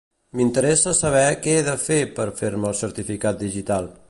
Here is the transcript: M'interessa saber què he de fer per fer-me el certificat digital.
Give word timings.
M'interessa 0.37 0.93
saber 0.99 1.21
què 1.43 1.53
he 1.59 1.67
de 1.69 1.77
fer 1.85 2.01
per 2.19 2.29
fer-me 2.43 2.73
el 2.75 2.79
certificat 2.83 3.43
digital. 3.49 3.93